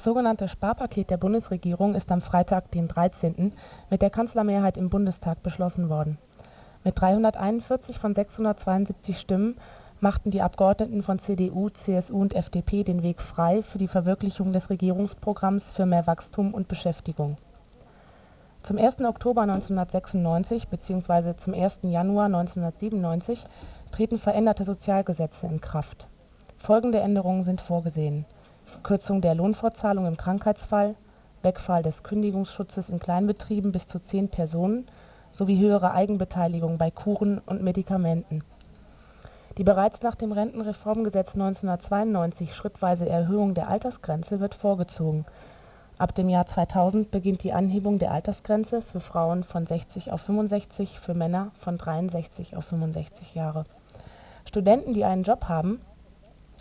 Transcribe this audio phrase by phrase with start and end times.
[0.00, 3.52] Das sogenannte Sparpaket der Bundesregierung ist am Freitag, den 13.,
[3.90, 6.16] mit der Kanzlermehrheit im Bundestag beschlossen worden.
[6.84, 9.58] Mit 341 von 672 Stimmen
[10.00, 14.70] machten die Abgeordneten von CDU, CSU und FDP den Weg frei für die Verwirklichung des
[14.70, 17.36] Regierungsprogramms für mehr Wachstum und Beschäftigung.
[18.62, 19.02] Zum 1.
[19.04, 21.34] Oktober 1996 bzw.
[21.36, 21.80] zum 1.
[21.82, 23.44] Januar 1997
[23.92, 26.06] treten veränderte Sozialgesetze in Kraft.
[26.56, 28.24] Folgende Änderungen sind vorgesehen:
[28.82, 30.94] Kürzung der Lohnfortzahlung im Krankheitsfall,
[31.42, 34.86] Wegfall des Kündigungsschutzes in Kleinbetrieben bis zu zehn Personen
[35.32, 38.42] sowie höhere Eigenbeteiligung bei Kuren und Medikamenten.
[39.58, 45.24] Die bereits nach dem Rentenreformgesetz 1992 schrittweise Erhöhung der Altersgrenze wird vorgezogen.
[45.98, 50.98] Ab dem Jahr 2000 beginnt die Anhebung der Altersgrenze für Frauen von 60 auf 65,
[50.98, 53.64] für Männer von 63 auf 65 Jahre.
[54.46, 55.80] Studenten, die einen Job haben,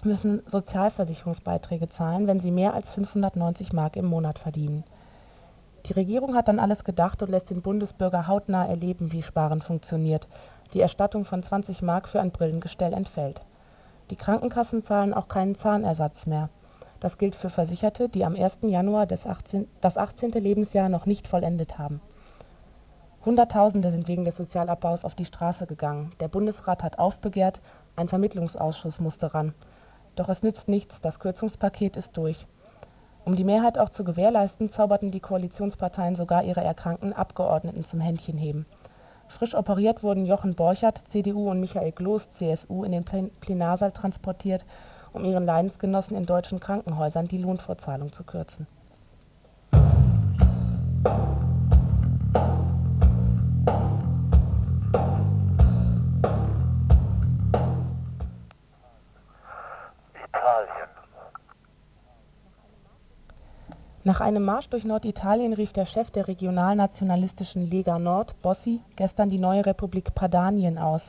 [0.06, 4.84] müssen Sozialversicherungsbeiträge zahlen, wenn sie mehr als 590 Mark im Monat verdienen.
[5.86, 10.28] Die Regierung hat an alles gedacht und lässt den Bundesbürger hautnah erleben, wie Sparen funktioniert.
[10.74, 13.42] Die Erstattung von 20 Mark für ein Brillengestell entfällt.
[14.10, 16.50] Die Krankenkassen zahlen auch keinen Zahnersatz mehr.
[17.00, 18.58] Das gilt für Versicherte, die am 1.
[18.64, 20.32] Januar des 18, das 18.
[20.32, 22.02] Lebensjahr noch nicht vollendet haben.
[23.26, 26.12] Hunderttausende sind wegen des Sozialabbaus auf die Straße gegangen.
[26.20, 27.62] Der Bundesrat hat aufbegehrt,
[27.96, 29.54] ein Vermittlungsausschuss musste ran.
[30.20, 32.46] Doch es nützt nichts, das Kürzungspaket ist durch.
[33.24, 38.66] Um die Mehrheit auch zu gewährleisten, zauberten die Koalitionsparteien sogar ihre erkrankten Abgeordneten zum Händchenheben.
[39.30, 44.66] Frisch operiert wurden Jochen Borchert (CDU) und Michael Gloß (CSU) in den Plenarsaal transportiert,
[45.14, 48.68] um ihren Leidensgenossen in deutschen Krankenhäusern die Lohnfortzahlung zu kürzen
[64.20, 69.40] Nach einem Marsch durch Norditalien rief der Chef der regionalnationalistischen Lega Nord, Bossi, gestern die
[69.40, 71.02] neue Republik Padanien aus.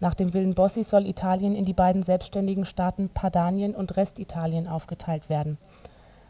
[0.00, 5.30] Nach dem Willen Bossis soll Italien in die beiden selbstständigen Staaten Padanien und Restitalien aufgeteilt
[5.30, 5.56] werden.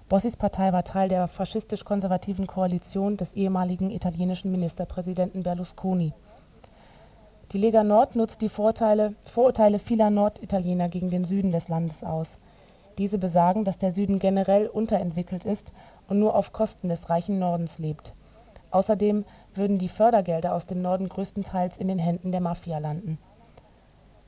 [0.09, 6.13] Bossis Partei war Teil der faschistisch-konservativen Koalition des ehemaligen italienischen Ministerpräsidenten Berlusconi.
[7.53, 9.17] Die Lega Nord nutzt die Vorurteile
[9.81, 12.29] vieler Norditaliener gegen den Süden des Landes aus.
[12.97, 15.73] Diese besagen, dass der Süden generell unterentwickelt ist
[16.09, 18.13] und nur auf Kosten des reichen Nordens lebt.
[18.71, 19.25] Außerdem
[19.55, 23.19] würden die Fördergelder aus dem Norden größtenteils in den Händen der Mafia landen.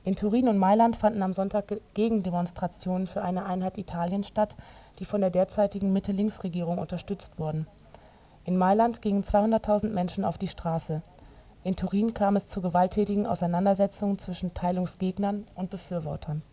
[0.03, 4.55] In Turin und Mailand fanden am Sonntag Gegendemonstrationen für eine Einheit Italiens statt,
[4.99, 7.65] die von der derzeitigen Mitte-Links-Regierung unterstützt wurden.
[8.43, 11.01] In Mailand gingen 200.000 Menschen auf die Straße.
[11.63, 16.43] In Turin kam es zu gewalttätigen Auseinandersetzungen zwischen Teilungsgegnern und Befürwortern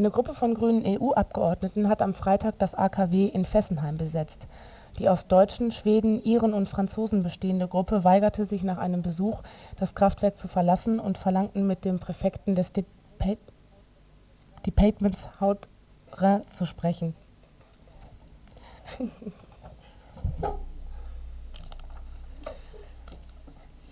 [0.00, 4.46] Eine Gruppe von grünen EU-Abgeordneten hat am Freitag das AKW in Fessenheim besetzt.
[4.98, 9.42] Die aus Deutschen, Schweden, Iren und Franzosen bestehende Gruppe weigerte sich nach einem Besuch,
[9.78, 12.72] das Kraftwerk zu verlassen und verlangten mit dem Präfekten des
[14.64, 17.14] Departements Haut-Rhin zu sprechen.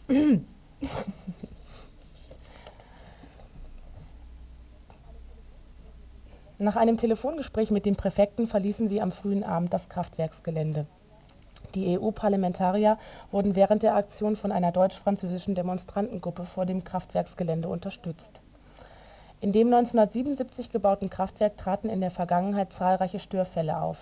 [6.61, 10.87] Nach einem Telefongespräch mit dem Präfekten verließen sie am frühen Abend das Kraftwerksgelände.
[11.77, 12.99] Die EU-Parlamentarier
[13.31, 18.41] wurden während der Aktion von einer deutsch-französischen Demonstrantengruppe vor dem Kraftwerksgelände unterstützt.
[19.41, 23.99] In dem 1977 gebauten Kraftwerk traten in der Vergangenheit zahlreiche Störfälle auf.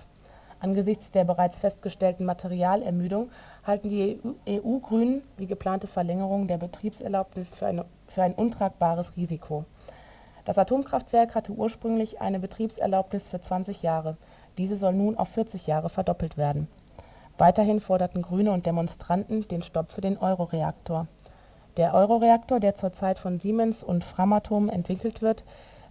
[0.58, 3.28] Angesichts der bereits festgestellten Materialermüdung
[3.66, 4.18] halten die
[4.48, 9.66] EU-Grünen die geplante Verlängerung der Betriebserlaubnis für ein untragbares Risiko
[10.46, 14.16] das Atomkraftwerk hatte ursprünglich eine Betriebserlaubnis für 20 Jahre,
[14.56, 16.68] diese soll nun auf 40 Jahre verdoppelt werden.
[17.36, 21.08] Weiterhin forderten Grüne und Demonstranten den Stopp für den Euroreaktor.
[21.76, 25.44] Der Euroreaktor, der zurzeit von Siemens und Framatome entwickelt wird,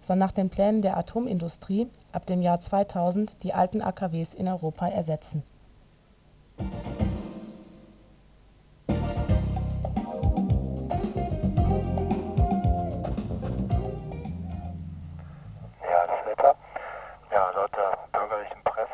[0.08, 4.88] soll nach den Plänen der Atomindustrie ab dem Jahr 2000 die alten AKWs in Europa
[4.88, 5.44] ersetzen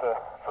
[0.03, 0.42] to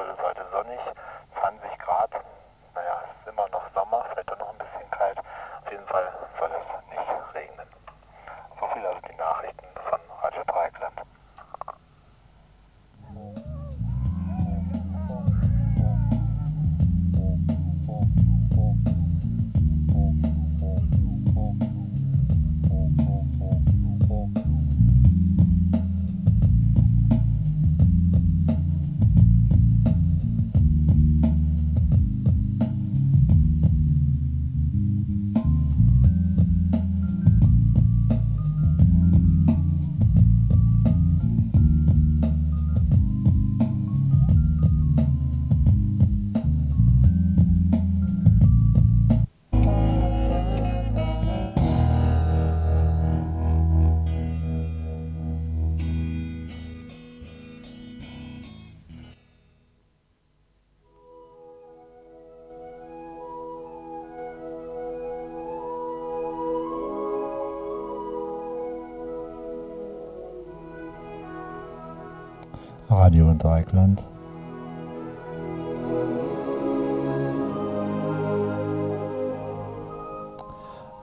[73.12, 74.08] Radio Dreieckland.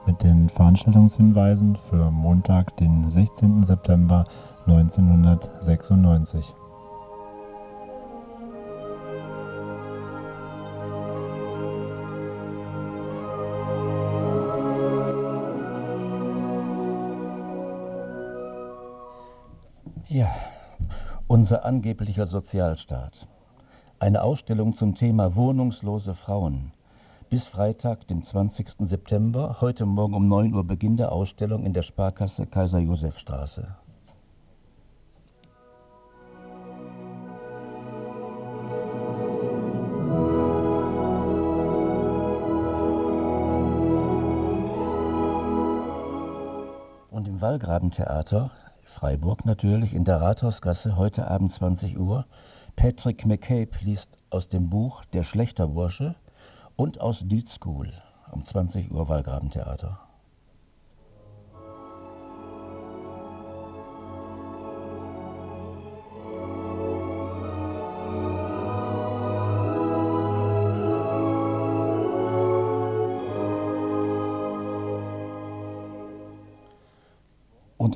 [0.07, 3.63] Mit den Veranstaltungshinweisen für Montag, den 16.
[3.63, 4.25] September
[4.65, 6.55] 1996.
[21.49, 23.25] unser angeblicher Sozialstaat.
[23.97, 26.73] Eine Ausstellung zum Thema wohnungslose Frauen.
[27.31, 28.75] Bis Freitag, den 20.
[28.81, 33.67] September, heute Morgen um 9 Uhr Beginn der Ausstellung in der Sparkasse Kaiser-Josef-Straße.
[47.09, 48.51] Und im Wallgrabentheater,
[48.99, 52.25] Freiburg natürlich, in der Rathausgasse, heute Abend 20 Uhr,
[52.75, 56.15] Patrick McCabe liest aus dem Buch Der Schlächterbursche
[56.75, 57.93] und aus Dude School
[58.29, 60.08] um 20 Uhr Wallgrabentheater.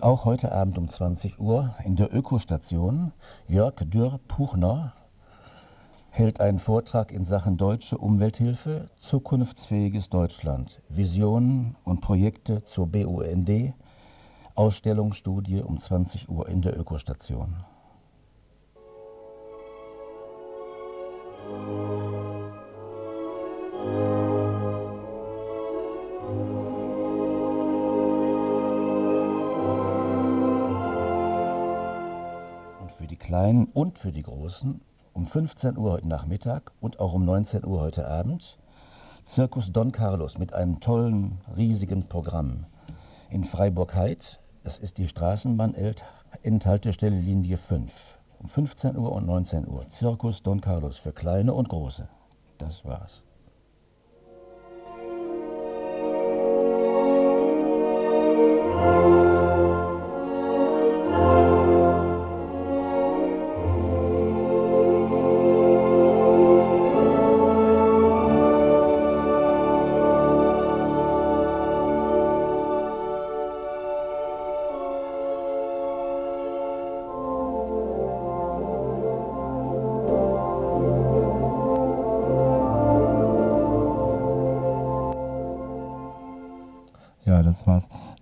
[0.03, 3.13] Auch heute Abend um 20 Uhr in der Ökostation
[3.47, 4.91] Jörg Dürr-Puchner
[6.09, 13.73] hält einen Vortrag in Sachen deutsche Umwelthilfe, zukunftsfähiges Deutschland, Visionen und Projekte zur BUND,
[14.55, 17.63] Ausstellungsstudie um 20 Uhr in der Ökostation.
[33.33, 34.79] Kleinen und für die Großen
[35.13, 38.59] um 15 Uhr heute Nachmittag und auch um 19 Uhr heute Abend
[39.25, 42.67] Circus Don Carlos mit einem tollen, riesigen Programm.
[43.31, 47.91] In Freiburg-Heid, das ist die Straßenbahn-Endhaltestelle Linie 5.
[48.37, 49.87] Um 15 Uhr und 19 Uhr.
[49.89, 52.07] Circus Don Carlos für Kleine und Große.
[52.59, 53.23] Das war's.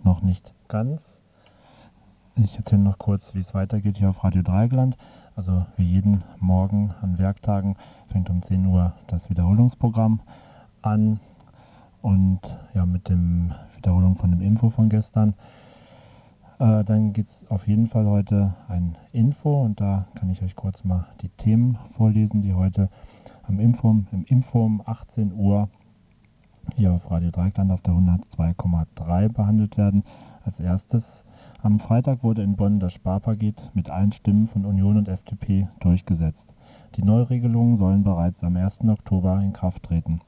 [0.03, 1.19] Noch nicht ganz.
[2.35, 4.97] Ich erzähle noch kurz, wie es weitergeht hier auf Radio Dreieckland.
[5.35, 7.75] Also wie jeden Morgen an Werktagen
[8.07, 10.21] fängt um 10 Uhr das Wiederholungsprogramm
[10.81, 11.19] an.
[12.01, 12.39] Und
[12.73, 15.33] ja, mit dem Wiederholung von dem Info von gestern.
[16.59, 20.55] Äh, dann gibt es auf jeden Fall heute ein Info und da kann ich euch
[20.55, 22.89] kurz mal die Themen vorlesen, die heute
[23.47, 25.69] am Info, im Info um 18 Uhr
[26.75, 30.03] hier auf Radio Dreieckland auf der 102,3 behandelt werden.
[30.45, 31.23] Als erstes
[31.61, 36.55] am Freitag wurde in Bonn das Sparpaket mit allen Stimmen von Union und FDP durchgesetzt.
[36.95, 38.81] Die Neuregelungen sollen bereits am 1.
[38.87, 40.21] Oktober in Kraft treten.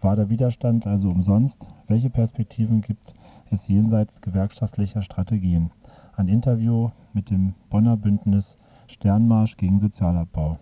[0.00, 1.66] War der Widerstand also umsonst?
[1.88, 3.14] Welche Perspektiven gibt
[3.50, 5.70] es jenseits gewerkschaftlicher Strategien?
[6.16, 10.58] Ein Interview mit dem Bonner Bündnis Sternmarsch gegen Sozialabbau.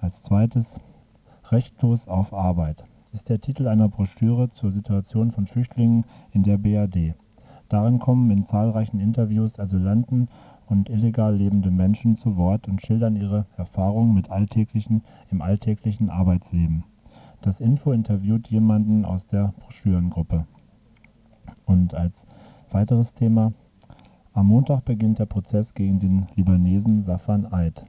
[0.00, 0.78] Als zweites
[1.50, 7.14] Rechtlos auf Arbeit ist der Titel einer Broschüre zur Situation von Flüchtlingen in der BRD.
[7.68, 10.28] Darin kommen in zahlreichen Interviews Asylanten
[10.66, 16.84] und illegal lebende Menschen zu Wort und schildern ihre Erfahrungen mit alltäglichen, im alltäglichen Arbeitsleben.
[17.42, 20.46] Das Info interviewt jemanden aus der Broschürengruppe.
[21.66, 22.26] Und als
[22.70, 23.52] weiteres Thema
[24.32, 27.84] am Montag beginnt der Prozess gegen den Libanesen Safan Eid,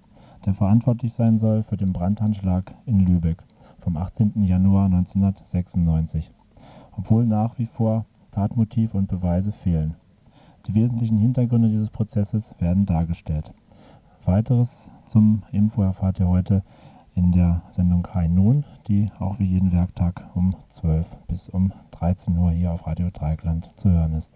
[0.45, 3.43] der verantwortlich sein soll für den Brandanschlag in Lübeck
[3.83, 4.43] vom 18.
[4.43, 6.31] Januar 1996,
[6.97, 9.95] obwohl nach wie vor Tatmotiv und Beweise fehlen.
[10.65, 13.53] Die wesentlichen Hintergründe dieses Prozesses werden dargestellt.
[14.25, 16.63] Weiteres zum Info erfahrt ihr heute
[17.13, 22.37] in der Sendung High Noon, die auch wie jeden Werktag um 12 bis um 13
[22.37, 24.31] Uhr hier auf Radio Dreieckland zu hören ist.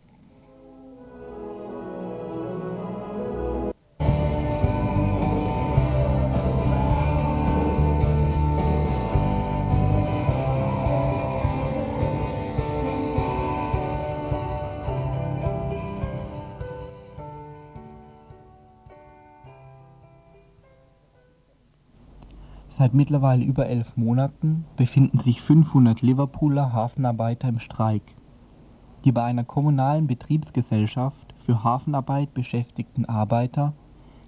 [22.78, 28.04] Seit mittlerweile über elf Monaten befinden sich 500 Liverpooler Hafenarbeiter im Streik.
[29.04, 33.74] Die bei einer kommunalen Betriebsgesellschaft für Hafenarbeit beschäftigten Arbeiter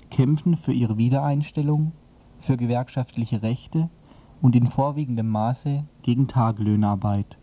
[0.10, 1.92] kämpfen für ihre Wiedereinstellung,
[2.40, 3.88] für gewerkschaftliche Rechte
[4.42, 7.38] und in vorwiegendem Maße gegen Tagelöhnarbeit.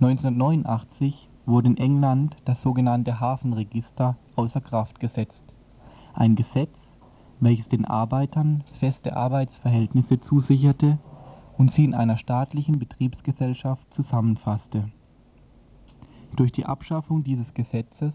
[0.00, 5.44] 1989 wurde in England das sogenannte Hafenregister außer Kraft gesetzt,
[6.14, 6.83] ein Gesetz
[7.44, 10.98] welches den Arbeitern feste Arbeitsverhältnisse zusicherte
[11.56, 14.88] und sie in einer staatlichen Betriebsgesellschaft zusammenfasste.
[16.34, 18.12] Durch die Abschaffung dieses Gesetzes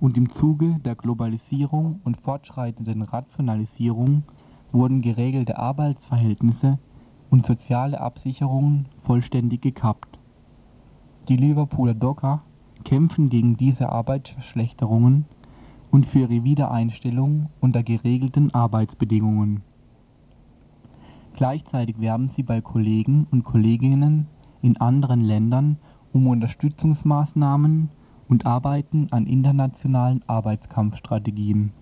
[0.00, 4.22] und im Zuge der Globalisierung und fortschreitenden Rationalisierung
[4.70, 6.78] wurden geregelte Arbeitsverhältnisse
[7.30, 10.18] und soziale Absicherungen vollständig gekappt.
[11.28, 12.42] Die Liverpooler Docker
[12.84, 15.26] kämpfen gegen diese Arbeitsverschlechterungen
[15.90, 19.62] und für ihre Wiedereinstellung unter geregelten Arbeitsbedingungen.
[21.34, 24.26] Gleichzeitig werben sie bei Kollegen und Kolleginnen
[24.60, 25.78] in anderen Ländern
[26.12, 27.90] um Unterstützungsmaßnahmen
[28.28, 31.72] und arbeiten an internationalen Arbeitskampfstrategien.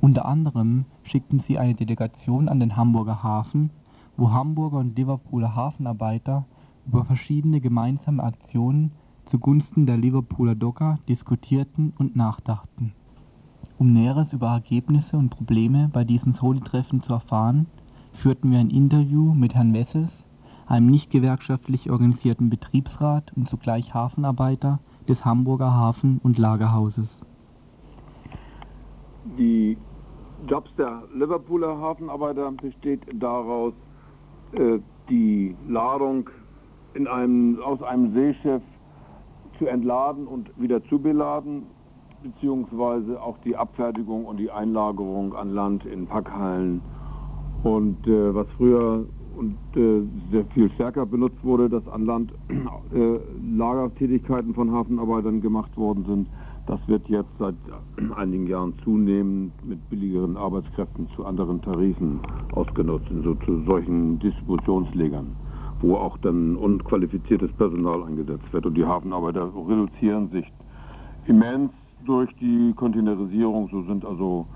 [0.00, 3.70] Unter anderem schickten sie eine Delegation an den Hamburger Hafen,
[4.16, 6.44] wo Hamburger und Liverpooler Hafenarbeiter
[6.86, 8.92] über verschiedene gemeinsame Aktionen
[9.26, 12.92] zugunsten der Liverpooler Docker diskutierten und nachdachten.
[13.78, 17.66] Um Näheres über Ergebnisse und Probleme bei diesen Soli-Treffen zu erfahren,
[18.12, 20.24] führten wir ein Interview mit Herrn Wessels,
[20.66, 24.78] einem nicht gewerkschaftlich organisierten Betriebsrat und zugleich Hafenarbeiter
[25.08, 27.20] des Hamburger Hafen- und Lagerhauses.
[29.38, 29.76] Die
[30.46, 33.72] Jobs der Liverpooler Hafenarbeiter besteht daraus,
[34.52, 34.78] äh,
[35.08, 36.30] die Ladung
[36.94, 38.62] in einem, aus einem Seeschiff
[39.58, 41.64] zu entladen und wieder zu beladen,
[42.22, 46.80] beziehungsweise auch die Abfertigung und die Einlagerung an Land in Packhallen.
[47.62, 49.06] Und äh, was früher
[49.36, 52.32] und äh, sehr viel stärker benutzt wurde, dass an Land
[52.94, 53.18] äh,
[53.56, 56.28] Lagertätigkeiten von Hafenarbeitern gemacht worden sind,
[56.66, 57.54] das wird jetzt seit
[58.16, 62.20] einigen Jahren zunehmend mit billigeren Arbeitskräften zu anderen Tarifen
[62.52, 65.43] ausgenutzt, so zu solchen Distributionslegern
[65.84, 68.64] wo auch dann unqualifiziertes Personal eingesetzt wird.
[68.64, 70.50] Und die Hafenarbeiter reduzieren sich
[71.26, 71.70] immens
[72.06, 73.68] durch die Containerisierung.
[73.70, 74.46] So sind also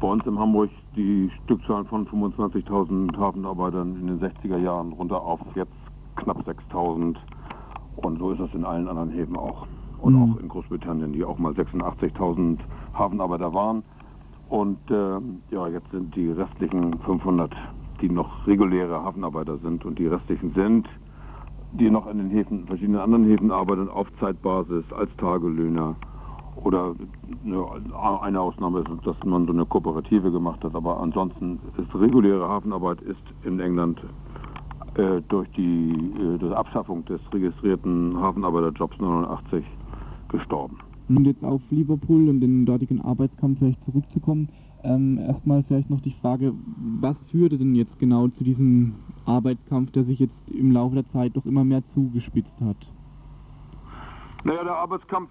[0.00, 5.40] bei uns in Hamburg die Stückzahlen von 25.000 Hafenarbeitern in den 60er Jahren runter auf
[5.56, 5.72] jetzt
[6.16, 7.16] knapp 6.000.
[7.96, 9.66] Und so ist das in allen anderen Häfen auch.
[10.00, 10.22] Und mhm.
[10.22, 12.58] auch in Großbritannien, die auch mal 86.000
[12.94, 13.82] Hafenarbeiter waren.
[14.48, 15.18] Und äh,
[15.50, 17.50] ja, jetzt sind die restlichen 500
[18.00, 20.88] die noch reguläre Hafenarbeiter sind und die restlichen sind,
[21.72, 25.96] die noch in den Häfen, verschiedenen anderen Häfen arbeiten, auf Zeitbasis, als Tagelöhner.
[26.64, 26.94] Oder
[27.44, 33.00] eine Ausnahme ist, dass man so eine Kooperative gemacht hat, aber ansonsten ist reguläre Hafenarbeit
[33.02, 34.00] ist in England
[34.94, 35.92] äh, durch die,
[36.40, 39.64] äh, Abschaffung des registrierten Hafenarbeiterjobs 89
[40.28, 40.78] gestorben.
[41.08, 44.48] Um jetzt auf Liverpool und den dortigen Arbeitskampf vielleicht zurückzukommen,
[44.84, 46.52] ähm, erstmal vielleicht noch die Frage,
[47.00, 48.94] was führte denn jetzt genau zu diesem
[49.26, 52.76] Arbeitskampf, der sich jetzt im Laufe der Zeit doch immer mehr zugespitzt hat?
[54.44, 55.28] Naja, der Arbeitskampf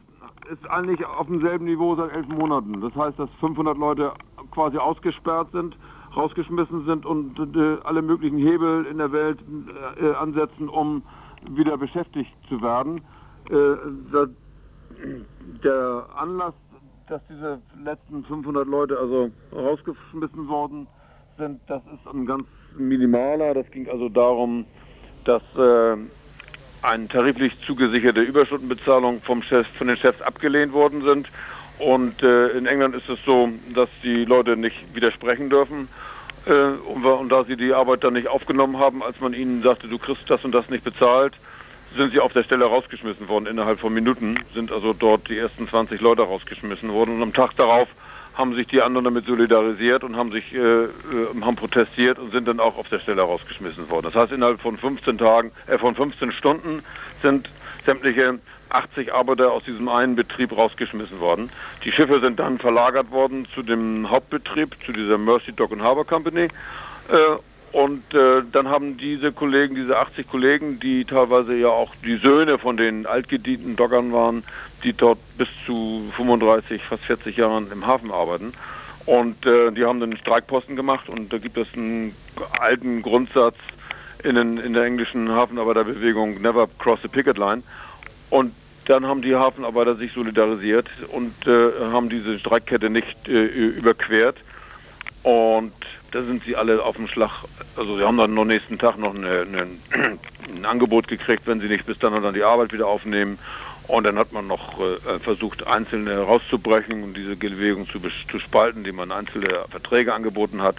[0.52, 2.82] ist eigentlich auf demselben Niveau seit elf Monaten.
[2.82, 4.14] Das heißt, dass 500 Leute
[4.52, 5.78] quasi ausgesperrt sind,
[6.16, 9.40] rausgeschmissen sind und äh, alle möglichen Hebel in der Welt
[10.02, 11.04] äh, ansetzen, um
[11.50, 13.02] wieder beschäftigt zu werden.
[13.50, 14.28] Äh,
[15.64, 16.54] der Anlass
[17.08, 20.88] dass diese letzten 500 Leute also rausgeschmissen worden
[21.38, 22.46] sind, das ist ein ganz
[22.78, 23.54] minimaler.
[23.54, 24.66] Das ging also darum,
[25.24, 25.98] dass äh,
[26.82, 31.30] eine tariflich zugesicherte Überstundenbezahlung vom Chef, von den Chefs abgelehnt worden sind.
[31.80, 35.88] Und äh, in England ist es so, dass die Leute nicht widersprechen dürfen.
[36.46, 39.88] Äh, und, und, da sie die Arbeit dann nicht aufgenommen haben, als man ihnen sagte,
[39.88, 41.34] du kriegst das und das nicht bezahlt,
[41.98, 43.48] sind sie auf der Stelle rausgeschmissen worden.
[43.48, 47.16] Innerhalb von Minuten sind also dort die ersten 20 Leute rausgeschmissen worden.
[47.16, 47.88] Und am Tag darauf
[48.36, 50.90] haben sich die anderen damit solidarisiert und haben sich äh, äh
[51.42, 54.06] haben protestiert und sind dann auch auf der Stelle rausgeschmissen worden.
[54.06, 56.84] Das heißt, innerhalb von 15 Tagen, äh, von 15 Stunden
[57.22, 57.50] sind
[57.86, 58.40] sämtliche
[58.70, 61.50] 80 Arbeiter aus diesem einen Betrieb rausgeschmissen worden.
[61.84, 66.06] Die Schiffe sind dann verlagert worden zu dem Hauptbetrieb, zu dieser Mercy Dock and Harbor
[66.06, 66.50] Company.
[67.10, 67.38] Äh,
[67.78, 72.58] und äh, dann haben diese Kollegen, diese 80 Kollegen, die teilweise ja auch die Söhne
[72.58, 74.44] von den altgedienten Dockern waren,
[74.84, 78.54] die dort bis zu 35, fast 40 Jahren im Hafen arbeiten.
[79.06, 82.16] Und äh, die haben dann einen Streikposten gemacht und da gibt es einen
[82.60, 83.58] alten Grundsatz
[84.24, 87.62] in, den, in der englischen Hafenarbeiterbewegung, never cross the picket line.
[88.32, 88.56] Und
[88.86, 94.38] dann haben die Hafenarbeiter sich solidarisiert und äh, haben diese Streikkette nicht äh, überquert.
[95.22, 95.74] Und
[96.12, 97.32] da sind sie alle auf dem Schlag.
[97.76, 99.68] Also sie haben dann am nächsten Tag noch eine, eine,
[100.56, 103.38] ein Angebot gekriegt, wenn sie nicht bis dann dann die Arbeit wieder aufnehmen.
[103.88, 108.84] Und dann hat man noch äh, versucht, Einzelne rauszubrechen und diese Bewegung zu, zu spalten,
[108.84, 110.78] die man einzelne Verträge angeboten hat.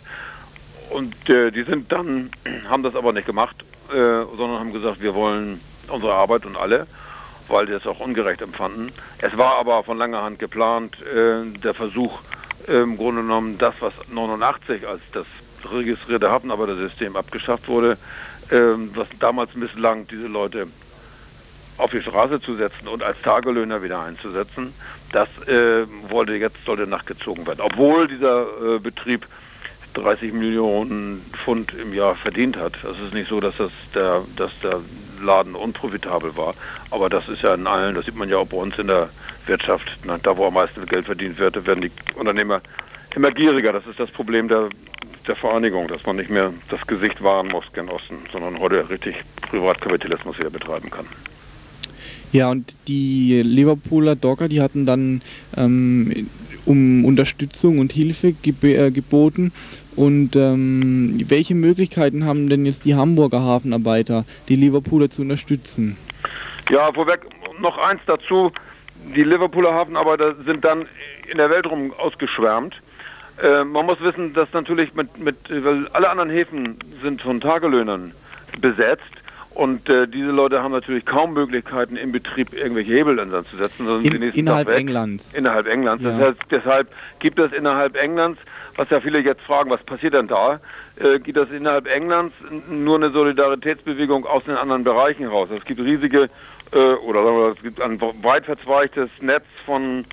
[0.90, 2.30] Und äh, die sind dann,
[2.68, 3.56] haben das aber nicht gemacht,
[3.90, 6.86] äh, sondern haben gesagt, wir wollen unsere Arbeit und alle,
[7.48, 8.92] weil die es auch ungerecht empfanden.
[9.18, 12.18] Es war aber von langer Hand geplant, äh, der Versuch,
[12.66, 15.26] im Grunde genommen das, was 89 als das
[15.72, 17.98] registrierte Hafenarbeitersystem abgeschafft wurde,
[18.50, 20.66] ähm, was damals misslang, diese Leute
[21.76, 24.74] auf die Straße zu setzen und als Tagelöhner wieder einzusetzen,
[25.12, 27.60] das äh, wollte jetzt sollte nachgezogen werden.
[27.60, 29.26] Obwohl dieser äh, Betrieb
[29.94, 32.74] 30 Millionen Pfund im Jahr verdient hat.
[32.82, 34.80] Das ist nicht so, dass das der, dass der
[35.22, 36.54] Laden unprofitabel war,
[36.90, 39.10] aber das ist ja in allen, das sieht man ja auch bei uns in der
[39.46, 39.90] Wirtschaft.
[40.04, 42.60] Na, da, wo am meisten Geld verdient wird, werden die Unternehmer
[43.14, 43.72] immer gieriger.
[43.72, 44.68] Das ist das Problem der,
[45.26, 49.16] der Vereinigung, dass man nicht mehr das Gesicht wahren muss gen Osten, sondern heute richtig
[49.50, 51.06] Privatkapitalismus wieder betreiben kann.
[52.32, 55.22] Ja, und die Liverpooler Docker, die hatten dann
[55.56, 56.28] ähm,
[56.66, 59.52] um Unterstützung und Hilfe geb äh, geboten.
[59.98, 65.96] Und ähm, welche Möglichkeiten haben denn jetzt die Hamburger Hafenarbeiter, die Liverpooler zu unterstützen?
[66.70, 67.26] Ja, vorweg
[67.60, 68.52] noch eins dazu.
[69.16, 70.86] Die Liverpooler Hafenarbeiter sind dann
[71.28, 72.76] in der Welt rum ausgeschwärmt.
[73.42, 78.12] Äh, man muss wissen, dass natürlich mit, mit, weil alle anderen Häfen sind von Tagelöhnern
[78.60, 79.02] besetzt
[79.54, 84.22] und äh, diese Leute haben natürlich kaum Möglichkeiten, im Betrieb irgendwelche Hebel anzusetzen, sondern In,
[84.22, 85.34] innerhalb Englands.
[85.34, 86.04] Innerhalb Englands.
[86.04, 86.10] Ja.
[86.10, 88.38] Das heißt, deshalb gibt es innerhalb Englands,
[88.76, 90.60] was ja viele jetzt fragen, was passiert denn da,
[90.96, 92.34] äh, gibt es innerhalb Englands
[92.70, 95.48] nur eine Solidaritätsbewegung aus den anderen Bereichen raus.
[95.56, 96.30] Es gibt riesige,
[96.72, 100.04] äh, oder sagen wir, es gibt ein weit verzweigtes Netz von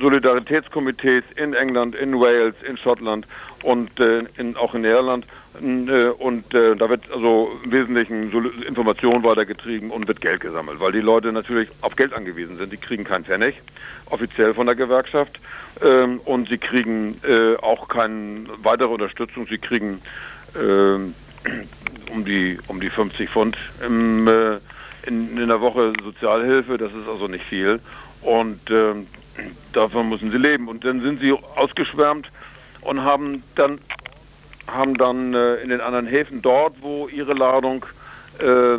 [0.00, 3.26] Solidaritätskomitees in England, in Wales, in Schottland
[3.62, 5.26] und äh, in, auch in Irland.
[5.62, 8.32] Äh, und äh, da wird also im Wesentlichen
[8.66, 12.72] Information weitergetrieben und wird Geld gesammelt, weil die Leute natürlich auf Geld angewiesen sind.
[12.72, 13.54] Die kriegen keinen Pfennig,
[14.06, 15.38] offiziell von der Gewerkschaft.
[15.82, 19.46] Ähm, und sie kriegen äh, auch keine weitere Unterstützung.
[19.48, 20.00] Sie kriegen
[20.56, 21.14] ähm,
[22.12, 24.56] um, die, um die 50 Pfund im, äh,
[25.06, 26.78] in, in der Woche Sozialhilfe.
[26.78, 27.80] Das ist also nicht viel.
[28.22, 29.06] Und ähm,
[29.72, 30.68] davon müssen sie leben.
[30.68, 32.28] Und dann sind sie ausgeschwärmt
[32.80, 33.78] und haben dann,
[34.66, 37.84] haben dann äh, in den anderen Häfen dort, wo ihre Ladung
[38.38, 38.74] äh,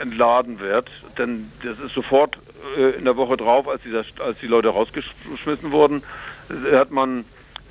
[0.00, 2.38] entladen wird, denn das ist sofort
[2.76, 6.02] äh, in der Woche drauf, als, dieser, als die Leute rausgeschmissen wurden,
[6.72, 7.24] hat man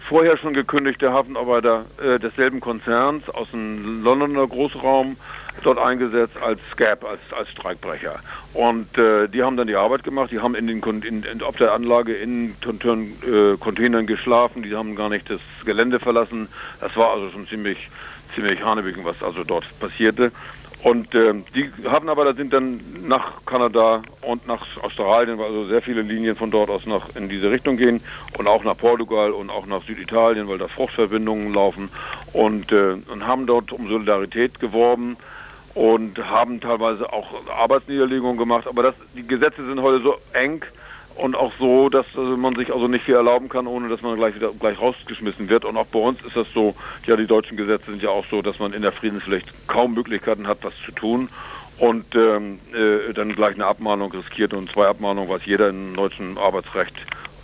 [0.07, 5.17] vorher schon gekündigte Hafenarbeiter äh, desselben Konzerns aus dem Londoner Großraum
[5.63, 8.19] dort eingesetzt als Scab, als, als Streikbrecher.
[8.53, 11.57] Und äh, die haben dann die Arbeit gemacht, die haben in den in, in, auf
[11.57, 16.47] der Anlage in äh, Containern geschlafen, die haben gar nicht das Gelände verlassen.
[16.79, 17.89] Das war also schon ziemlich,
[18.35, 20.31] ziemlich hanebüchen, was also dort passierte.
[20.83, 26.03] Und äh, die Hafenarbeiter sind dann nach Kanada und nach Australien, weil also sehr viele
[26.03, 27.99] Linien von dort aus nach in diese Richtung gehen
[28.37, 31.89] und auch nach Portugal und auch nach Süditalien, weil da Fruchtverbindungen laufen
[32.31, 35.17] und, äh, und haben dort um Solidarität geworben
[35.77, 38.65] und haben teilweise auch Arbeitsniederlegungen gemacht.
[38.67, 40.63] Aber das, die Gesetze sind heute so eng,
[41.17, 44.17] und auch so, dass also man sich also nicht viel erlauben kann, ohne dass man
[44.17, 45.65] gleich wieder gleich rausgeschmissen wird.
[45.65, 48.41] Und auch bei uns ist das so, ja, die deutschen Gesetze sind ja auch so,
[48.41, 51.29] dass man in der Friedenspflicht kaum Möglichkeiten hat, was zu tun
[51.79, 56.37] und ähm, äh, dann gleich eine Abmahnung riskiert und zwei Abmahnungen weiß jeder im deutschen
[56.37, 56.93] Arbeitsrecht.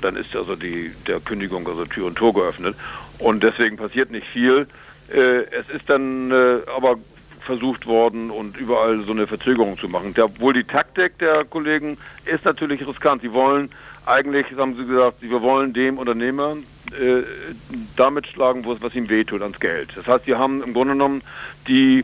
[0.01, 2.75] Dann ist also die der Kündigung also Tür und Tor geöffnet
[3.19, 4.67] und deswegen passiert nicht viel.
[5.11, 6.97] Äh, es ist dann äh, aber
[7.45, 10.13] versucht worden und überall so eine Verzögerung zu machen.
[10.19, 13.21] Obwohl die Taktik der Kollegen ist natürlich riskant.
[13.21, 13.69] Sie wollen
[14.05, 16.57] eigentlich, haben sie gesagt, wir wollen dem Unternehmer
[16.91, 17.23] äh,
[17.95, 19.89] damit schlagen, was ihm wehtut, ans Geld.
[19.95, 21.21] Das heißt, sie haben im Grunde genommen
[21.67, 22.03] die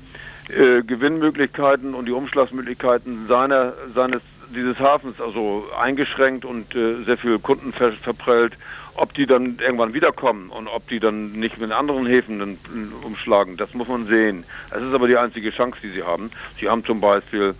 [0.49, 4.21] äh, Gewinnmöglichkeiten und die Umschlagsmöglichkeiten seiner, seines,
[4.55, 8.53] dieses Hafens also eingeschränkt und äh, sehr viele Kunden ver verprellt.
[9.01, 12.57] Ob die dann irgendwann wiederkommen und ob die dann nicht mit anderen Häfen
[13.03, 14.43] umschlagen, das muss man sehen.
[14.71, 16.31] Es ist aber die einzige Chance, die sie haben.
[16.59, 17.55] Sie haben zum Beispiel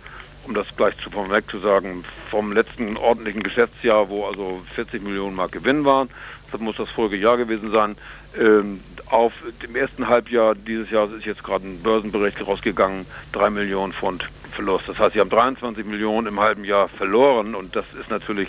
[0.46, 5.36] um das gleich zu vorweg zu sagen, vom letzten ordentlichen Geschäftsjahr, wo also 40 Millionen
[5.36, 6.08] Mark Gewinn waren,
[6.50, 7.96] das muss das Folgejahr gewesen sein,
[8.38, 13.92] ähm, auf dem ersten Halbjahr dieses Jahres ist jetzt gerade ein Börsenbericht rausgegangen, 3 Millionen
[13.92, 14.88] Pfund Verlust.
[14.88, 18.48] Das heißt, sie haben 23 Millionen im halben Jahr verloren und das ist natürlich,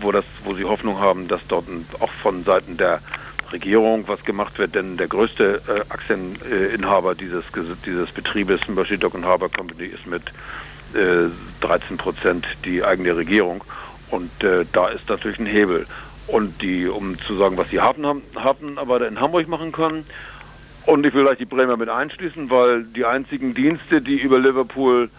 [0.00, 1.66] wo, das, wo sie Hoffnung haben, dass dort
[2.00, 3.00] auch von Seiten der
[3.52, 7.44] Regierung was gemacht wird, denn der größte äh, Aktieninhaber dieses,
[7.84, 10.22] dieses Betriebes, Mercy Dock Harbor Company, ist mit
[11.60, 13.64] 13 äh, Prozent die eigene Regierung.
[14.10, 15.86] Und äh, da ist natürlich ein Hebel.
[16.26, 18.04] Und die, um zu sagen, was die Hafen,
[18.36, 20.06] Hafenarbeiter in Hamburg machen können,
[20.86, 25.10] und ich will gleich die Bremer mit einschließen, weil die einzigen Dienste, die über Liverpool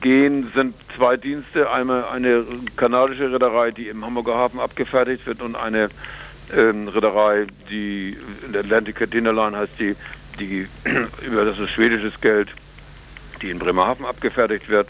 [0.00, 1.70] gehen, sind zwei Dienste.
[1.70, 2.44] Einmal eine
[2.76, 5.90] kanadische Reederei, die im Hamburger Hafen abgefertigt wird, und eine
[6.56, 9.94] ähm, Reederei, die in der Atlantic Container Line heißt die,
[10.40, 10.66] die
[11.26, 12.48] über das ist schwedisches Geld
[13.42, 14.88] die in Bremerhaven abgefertigt wird.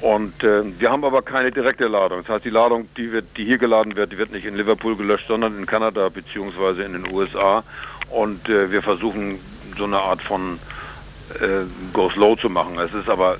[0.00, 2.22] Und äh, wir haben aber keine direkte Ladung.
[2.22, 4.96] Das heißt, die Ladung, die, wird, die hier geladen wird, die wird nicht in Liverpool
[4.96, 6.84] gelöscht, sondern in Kanada bzw.
[6.84, 7.62] in den USA.
[8.10, 9.38] Und äh, wir versuchen
[9.78, 10.58] so eine Art von
[11.40, 12.78] äh, Go Slow zu machen.
[12.78, 13.38] Es ist aber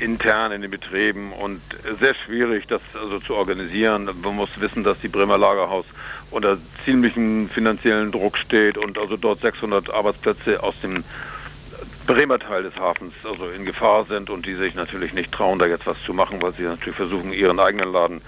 [0.00, 1.60] intern in den Betrieben und
[2.00, 4.04] sehr schwierig, das also zu organisieren.
[4.22, 5.86] Man muss wissen, dass die Bremer Lagerhaus
[6.30, 11.04] unter ziemlichen finanziellen Druck steht und also dort 600 Arbeitsplätze aus dem
[12.06, 15.66] Bremer Teil des Hafens also in Gefahr sind und die sich natürlich nicht trauen, da
[15.66, 18.20] jetzt was zu machen, weil sie natürlich versuchen, ihren eigenen Laden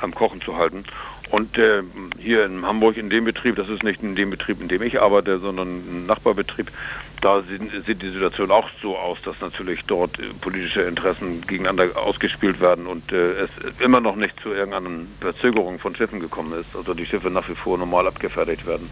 [0.00, 0.84] am Kochen zu halten.
[1.32, 1.82] Und äh,
[2.18, 5.00] hier in Hamburg in dem Betrieb, das ist nicht in dem Betrieb, in dem ich
[5.00, 6.70] arbeite, sondern ein Nachbarbetrieb,
[7.22, 7.42] da
[7.86, 12.86] sieht, die Situation auch so aus, dass natürlich dort äh, politische Interessen gegeneinander ausgespielt werden
[12.86, 16.76] und äh, es immer noch nicht zu irgendeiner Verzögerung von Schiffen gekommen ist.
[16.76, 18.90] Also die Schiffe nach wie vor normal abgefertigt werden.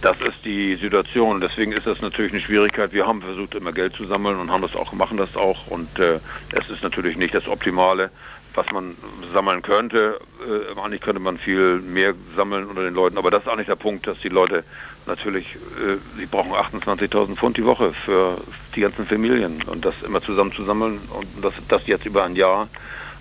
[0.00, 1.40] Das ist die Situation.
[1.40, 2.92] Deswegen ist das natürlich eine Schwierigkeit.
[2.92, 5.66] Wir haben versucht, immer Geld zu sammeln und haben das auch, machen das auch.
[5.66, 6.20] Und äh,
[6.52, 8.10] es ist natürlich nicht das Optimale,
[8.58, 8.96] was man
[9.32, 10.18] sammeln könnte.
[10.44, 13.16] Äh, eigentlich könnte man viel mehr sammeln unter den Leuten.
[13.16, 14.64] Aber das ist auch nicht der Punkt, dass die Leute
[15.06, 18.38] natürlich, äh, sie brauchen 28.000 Pfund die Woche für
[18.74, 19.62] die ganzen Familien.
[19.62, 22.68] Und das immer zusammen zu sammeln und das, das jetzt über ein Jahr,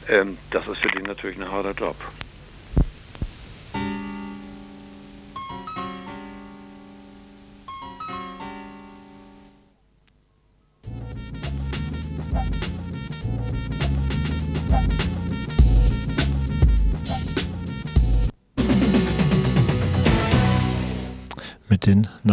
[0.08, 1.96] äh, das ist für die natürlich ein harter Job.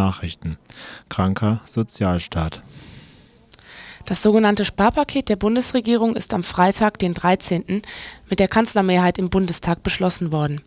[0.04, 0.58] Nachrichten.
[1.08, 2.62] Kranker Sozialstaat.
[4.04, 7.80] Das sogenannte Sparpaket der Bundesregierung ist am Freitag, den 13.,
[8.28, 10.60] mit der Kanzlermehrheit im Bundestag beschlossen worden.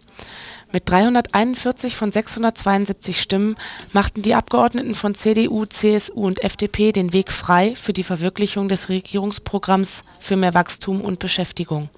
[0.71, 3.55] Mit 341 von 672 Stimmen
[3.93, 8.89] machten die Abgeordneten von CDU, CSU und FDP den Weg frei für die Verwirklichung des
[8.89, 11.89] Regierungsprogramms für mehr Wachstum und Beschäftigung.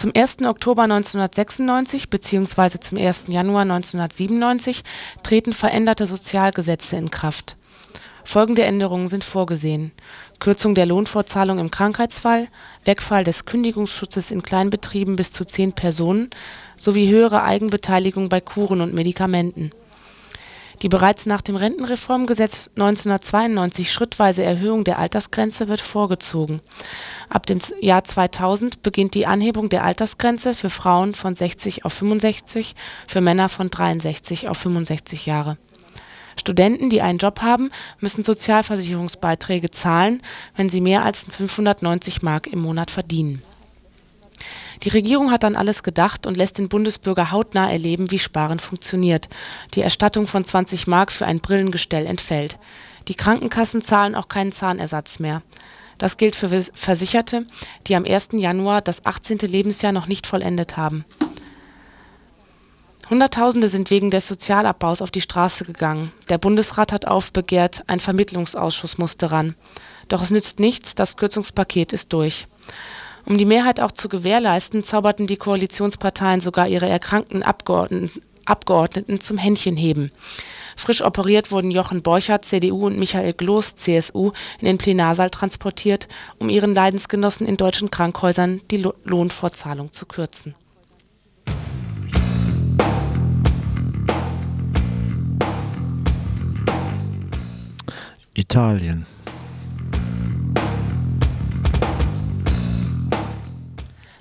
[0.00, 0.38] Zum 1.
[0.46, 2.78] Oktober 1996 bzw.
[2.80, 3.24] zum 1.
[3.26, 4.82] Januar 1997
[5.22, 7.58] treten veränderte Sozialgesetze in Kraft.
[8.24, 9.92] Folgende Änderungen sind vorgesehen:
[10.38, 12.48] Kürzung der Lohnfortzahlung im Krankheitsfall,
[12.86, 16.30] Wegfall des Kündigungsschutzes in Kleinbetrieben bis zu zehn Personen
[16.78, 19.70] sowie höhere Eigenbeteiligung bei Kuren und Medikamenten
[20.82, 26.60] die bereits nach dem Rentenreformgesetz 1992 schrittweise Erhöhung der Altersgrenze wird vorgezogen.
[27.28, 32.74] Ab dem Jahr 2000 beginnt die Anhebung der Altersgrenze für Frauen von 60 auf 65,
[33.06, 35.58] für Männer von 63 auf 65 Jahre.
[36.36, 40.22] Studenten, die einen Job haben, müssen Sozialversicherungsbeiträge zahlen,
[40.56, 43.42] wenn sie mehr als 590 Mark im Monat verdienen
[44.82, 49.28] die Regierung hat an alles gedacht und lässt den Bundesbürger hautnah erleben, wie Sparen funktioniert.
[49.74, 52.58] Die Erstattung von 20 Mark für ein Brillengestell entfällt.
[53.08, 55.42] Die Krankenkassen zahlen auch keinen Zahnersatz mehr.
[55.98, 57.46] Das gilt für Versicherte,
[57.86, 58.28] die am 1.
[58.32, 59.38] Januar das 18.
[59.40, 61.04] Lebensjahr noch nicht vollendet haben.
[63.10, 66.12] Hunderttausende sind wegen des Sozialabbaus auf die Straße gegangen.
[66.28, 69.56] Der Bundesrat hat aufbegehrt, ein Vermittlungsausschuss musste ran.
[70.08, 72.46] Doch es nützt nichts, das Kürzungspaket ist durch.
[73.26, 79.38] Um die Mehrheit auch zu gewährleisten, zauberten die Koalitionsparteien sogar ihre erkrankten Abgeordneten, Abgeordneten zum
[79.38, 80.10] Händchenheben.
[80.76, 86.48] Frisch operiert wurden Jochen Borchert (CDU) und Michael Gloß (CSU) in den Plenarsaal transportiert, um
[86.48, 90.54] ihren Leidensgenossen in deutschen Krankenhäusern die Lohnfortzahlung zu kürzen.
[98.34, 99.06] Italien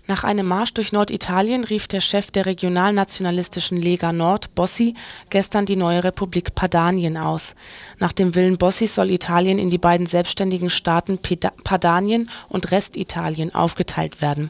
[0.10, 4.96] Nach einem Marsch durch Norditalien rief der Chef der regionalnationalistischen Lega Nord, Bossi,
[5.30, 7.54] gestern die neue Republik Padanien aus.
[8.00, 11.20] Nach dem Willen Bossis soll Italien in die beiden selbstständigen Staaten
[11.64, 14.50] Padanien und Restitalien aufgeteilt werden.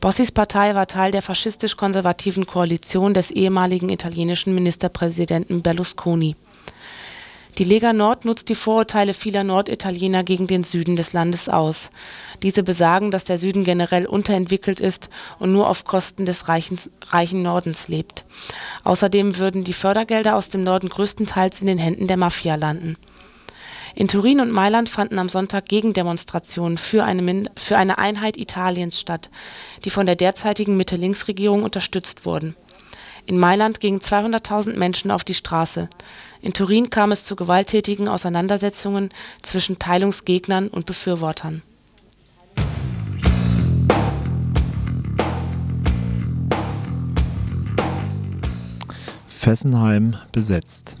[0.00, 6.34] Bossis Partei war Teil der faschistisch-konservativen Koalition des ehemaligen italienischen Ministerpräsidenten Berlusconi
[7.58, 11.90] die Lega Nord nutzt die Vorurteile vieler Norditaliener gegen den Süden des Landes aus.
[12.42, 17.88] Diese besagen, dass der Süden generell unterentwickelt ist und nur auf Kosten des reichen, Nordens
[17.88, 18.24] lebt.
[18.84, 22.96] Außerdem würden die Fördergelder aus dem Norden größtenteils in den Händen der Mafia landen.
[23.96, 29.30] In Turin und Mailand fanden am Sonntag Gegendemonstrationen für eine, für eine Einheit Italiens statt,
[29.84, 32.54] die von der derzeitigen Mitte-Links-Regierung unterstützt wurden.
[33.26, 35.88] In Mailand gingen 200.000 Menschen auf die Straße.
[36.40, 39.10] In Turin kam es zu gewalttätigen Auseinandersetzungen
[39.42, 41.62] zwischen Teilungsgegnern und Befürwortern.
[49.28, 50.98] Fessenheim besetzt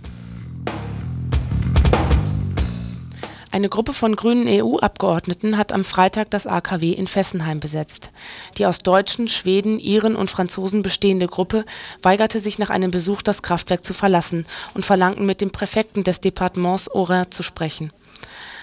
[3.50, 8.10] Eine Gruppe von grünen EU-Abgeordneten hat am Freitag das AKW in Fessenheim besetzt.
[8.58, 11.64] Die aus Deutschen, Schweden, Iren und Franzosen bestehende Gruppe
[12.02, 16.20] weigerte sich nach einem Besuch das Kraftwerk zu verlassen und verlangten mit dem Präfekten des
[16.20, 17.90] Departements Haut-Rhin zu sprechen.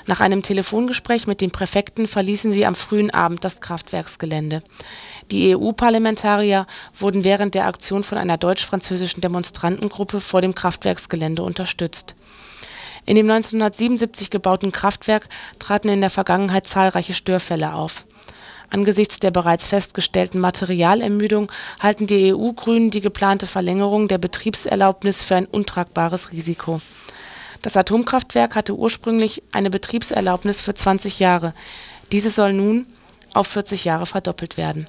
[0.06, 4.62] Nach einem Telefongespräch mit dem Präfekten verließen sie am frühen Abend das Kraftwerksgelände.
[5.32, 12.14] Die EU-Parlamentarier wurden während der Aktion von einer deutsch-französischen Demonstrantengruppe vor dem Kraftwerksgelände unterstützt
[13.06, 15.28] in dem 1977 gebauten Kraftwerk
[15.60, 18.06] traten in der Vergangenheit zahlreiche Störfälle auf.
[18.70, 25.46] Angesichts der bereits festgestellten Materialermüdung halten die EU-Grünen die geplante Verlängerung der Betriebserlaubnis für ein
[25.46, 26.82] untragbares Risiko.
[27.62, 31.54] Das Atomkraftwerk hatte ursprünglich eine Betriebserlaubnis für 20 Jahre.
[32.12, 32.86] Diese soll nun
[33.34, 34.88] auf 40 Jahre verdoppelt werden.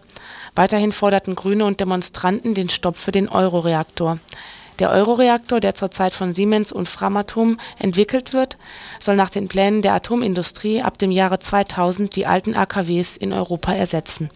[0.54, 4.18] Weiterhin forderten Grüne und Demonstranten den Stopp für den Euroreaktor.
[4.78, 8.58] Der Euroreaktor, der zurzeit von Siemens und Framatome entwickelt wird,
[9.00, 13.72] soll nach den Plänen der Atomindustrie ab dem Jahre 2000 die alten AKWs in Europa
[13.72, 14.30] ersetzen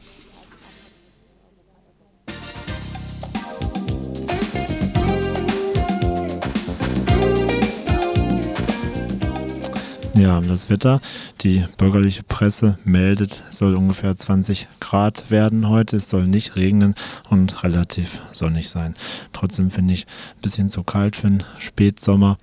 [10.20, 11.00] Ja, das Wetter.
[11.40, 15.96] Die bürgerliche Presse meldet, es soll ungefähr 20 Grad werden heute.
[15.96, 16.94] Es soll nicht regnen
[17.30, 18.92] und relativ sonnig sein.
[19.32, 22.36] Trotzdem finde ich ein bisschen zu kalt für einen Spätsommer.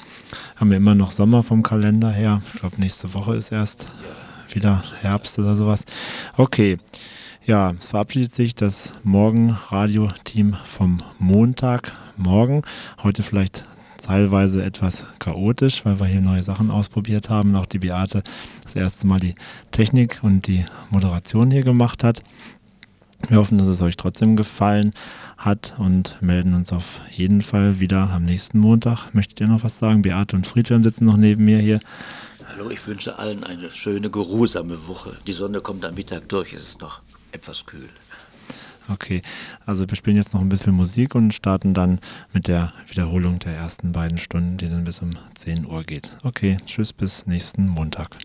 [0.55, 2.41] Haben wir immer noch Sommer vom Kalender her.
[2.51, 3.89] Ich glaube, nächste Woche ist erst
[4.51, 5.85] wieder Herbst oder sowas.
[6.35, 6.79] Okay.
[7.45, 11.91] Ja, es verabschiedet sich das Morgen-Radio-Team vom Montag.
[12.17, 12.63] Morgen.
[13.03, 13.63] Heute vielleicht
[13.97, 17.55] teilweise etwas chaotisch, weil wir hier neue Sachen ausprobiert haben.
[17.55, 18.23] Auch die Beate
[18.63, 19.35] das erste Mal die
[19.71, 22.21] Technik und die Moderation hier gemacht hat.
[23.27, 24.93] Wir hoffen, dass es euch trotzdem gefallen
[25.37, 29.13] hat und melden uns auf jeden Fall wieder am nächsten Montag.
[29.13, 30.01] Möchtet ihr noch was sagen?
[30.01, 31.79] Beate und Friedhelm sitzen noch neben mir hier.
[32.53, 35.17] Hallo, ich wünsche allen eine schöne, geruhsame Woche.
[35.27, 37.89] Die Sonne kommt am Mittag durch, es ist noch etwas kühl.
[38.89, 39.21] Okay,
[39.65, 41.99] also wir spielen jetzt noch ein bisschen Musik und starten dann
[42.33, 46.11] mit der Wiederholung der ersten beiden Stunden, die dann bis um 10 Uhr geht.
[46.23, 48.17] Okay, tschüss bis nächsten Montag.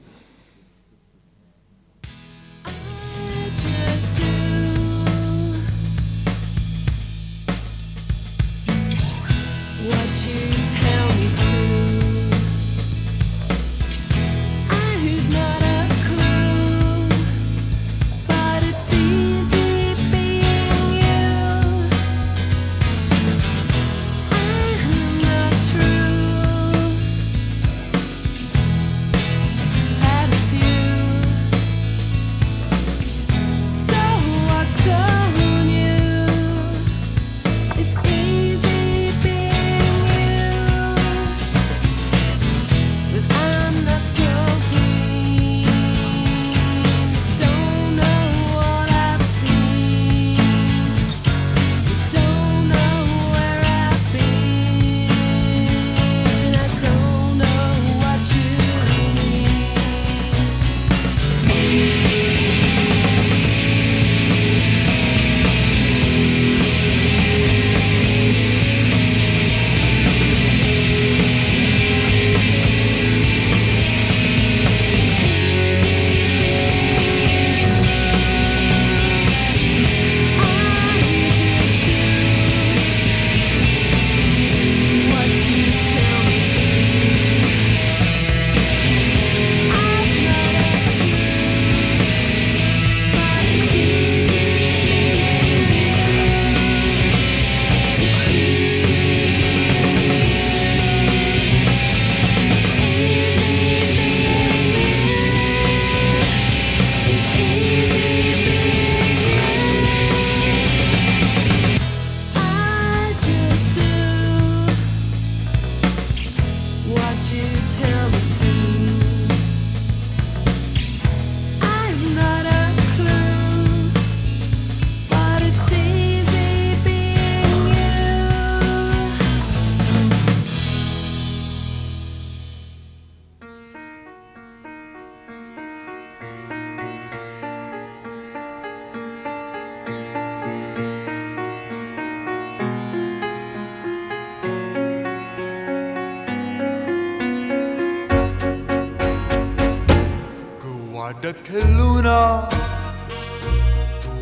[151.22, 152.48] Guarda che luna,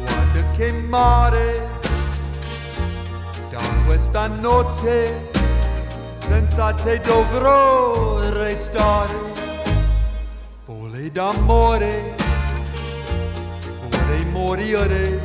[0.00, 1.66] guarda che mare,
[3.50, 5.30] da questa notte
[6.28, 9.14] senza te dovrò restare.
[10.66, 12.14] Folle d'amore,
[13.88, 15.20] vorrei morire,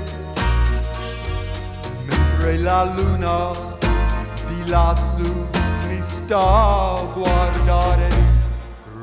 [2.05, 3.51] mentre la luna
[4.47, 5.45] di lassù
[5.89, 8.07] mi sta a guardare.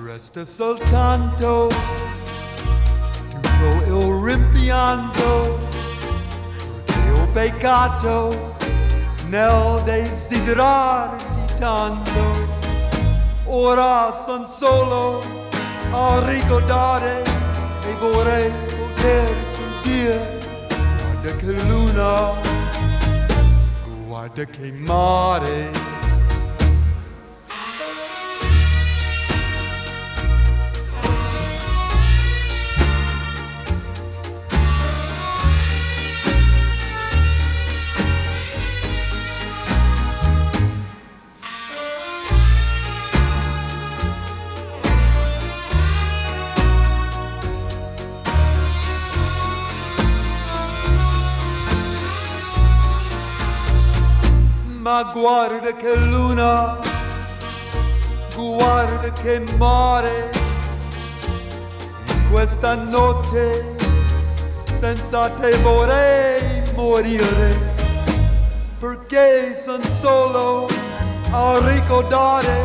[0.07, 1.69] Resta soltanto
[4.63, 5.59] rimpianto
[6.85, 8.55] perché ho peccato
[9.27, 12.61] nel desiderarti tanto.
[13.45, 15.21] Ora son solo
[15.91, 20.41] a ricordare e vorrei poterti dire
[20.97, 22.31] guarda che luna
[24.07, 25.92] guarda che mare
[55.23, 56.81] guarda che luna,
[58.35, 60.31] guarda che mare,
[62.07, 63.77] in questa notte
[64.81, 67.57] senza te vorrei morire,
[68.81, 70.67] perché son solo
[71.31, 72.57] a ricordare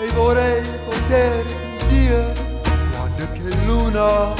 [0.00, 2.34] e vorrei poterti dire,
[2.90, 4.34] guarda che luna,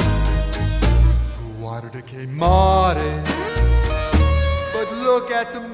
[1.61, 3.23] guarda che mare,
[4.73, 5.72] but look at the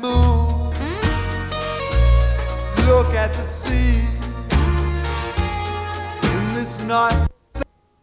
[3.18, 3.98] at the sea.
[6.36, 7.27] In this night